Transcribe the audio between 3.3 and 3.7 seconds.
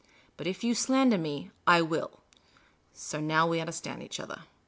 we